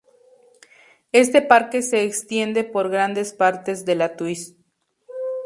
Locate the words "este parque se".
1.11-2.01